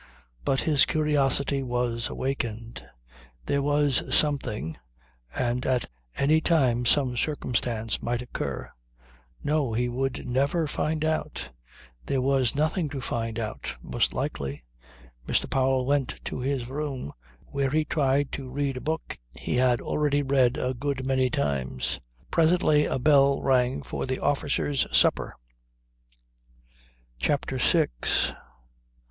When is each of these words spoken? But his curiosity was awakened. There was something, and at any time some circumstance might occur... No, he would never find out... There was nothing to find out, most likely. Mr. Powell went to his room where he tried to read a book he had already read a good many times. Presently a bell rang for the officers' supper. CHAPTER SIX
But 0.43 0.61
his 0.61 0.87
curiosity 0.87 1.61
was 1.61 2.09
awakened. 2.09 2.83
There 3.45 3.61
was 3.61 4.01
something, 4.17 4.77
and 5.35 5.63
at 5.63 5.89
any 6.15 6.41
time 6.41 6.87
some 6.87 7.15
circumstance 7.15 8.01
might 8.01 8.23
occur... 8.23 8.71
No, 9.43 9.73
he 9.73 9.89
would 9.89 10.25
never 10.25 10.65
find 10.65 11.05
out... 11.05 11.51
There 12.07 12.19
was 12.19 12.55
nothing 12.55 12.89
to 12.89 12.99
find 12.99 13.37
out, 13.37 13.75
most 13.83 14.11
likely. 14.11 14.63
Mr. 15.27 15.47
Powell 15.47 15.85
went 15.85 16.15
to 16.23 16.39
his 16.39 16.67
room 16.67 17.13
where 17.45 17.69
he 17.69 17.85
tried 17.85 18.31
to 18.31 18.49
read 18.49 18.77
a 18.77 18.81
book 18.81 19.19
he 19.35 19.57
had 19.57 19.79
already 19.79 20.23
read 20.23 20.57
a 20.57 20.73
good 20.73 21.05
many 21.05 21.29
times. 21.29 21.99
Presently 22.31 22.85
a 22.85 22.97
bell 22.97 23.39
rang 23.43 23.83
for 23.83 24.07
the 24.07 24.17
officers' 24.19 24.87
supper. 24.91 25.35
CHAPTER 27.19 27.59
SIX 27.59 28.33